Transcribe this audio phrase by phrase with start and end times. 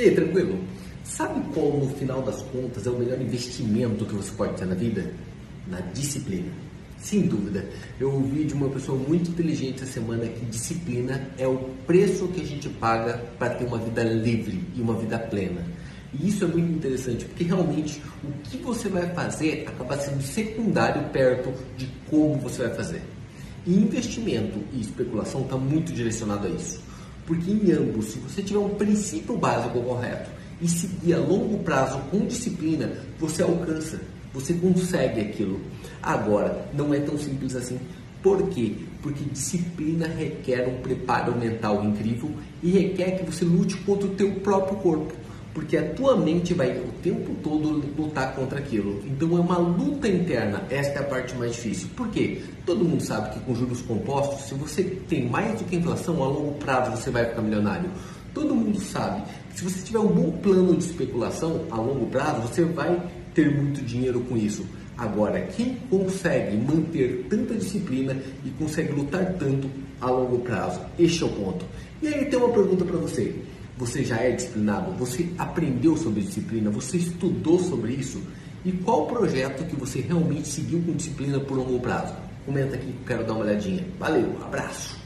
[0.00, 0.58] E aí, tranquilo?
[1.04, 4.74] Sabe qual, no final das contas, é o melhor investimento que você pode ter na
[4.74, 5.12] vida?
[5.68, 6.50] Na disciplina.
[6.96, 7.68] Sem dúvida.
[8.00, 12.40] Eu ouvi de uma pessoa muito inteligente essa semana que disciplina é o preço que
[12.40, 15.66] a gente paga para ter uma vida livre e uma vida plena.
[16.18, 21.10] E isso é muito interessante, porque realmente o que você vai fazer acaba sendo secundário
[21.10, 23.02] perto de como você vai fazer.
[23.66, 26.80] E investimento e especulação está muito direcionado a isso.
[27.30, 30.28] Porque em ambos, se você tiver um princípio básico correto
[30.60, 32.90] e seguir a longo prazo com disciplina,
[33.20, 34.00] você alcança,
[34.34, 35.60] você consegue aquilo.
[36.02, 37.78] Agora, não é tão simples assim.
[38.20, 38.72] Por quê?
[39.00, 42.32] Porque disciplina requer um preparo mental incrível
[42.64, 45.14] e requer que você lute contra o teu próprio corpo
[45.52, 49.02] porque a tua mente vai o tempo todo lutar contra aquilo.
[49.06, 51.88] Então é uma luta interna, esta é a parte mais difícil.
[51.96, 52.42] Por quê?
[52.64, 56.26] Todo mundo sabe que com juros compostos, se você tem mais do que inflação, a
[56.26, 57.90] longo prazo você vai ficar milionário.
[58.32, 62.42] Todo mundo sabe que se você tiver um bom plano de especulação a longo prazo,
[62.42, 63.00] você vai
[63.34, 64.64] ter muito dinheiro com isso.
[64.96, 69.68] Agora, quem consegue manter tanta disciplina e consegue lutar tanto
[70.00, 70.80] a longo prazo?
[70.98, 71.64] Este é o ponto.
[72.02, 73.34] E aí tem uma pergunta para você.
[73.80, 74.92] Você já é disciplinado?
[74.98, 76.70] Você aprendeu sobre disciplina?
[76.70, 78.22] Você estudou sobre isso?
[78.62, 82.12] E qual projeto que você realmente seguiu com disciplina por longo prazo?
[82.44, 83.82] Comenta aqui quero dar uma olhadinha.
[83.98, 84.98] Valeu, abraço!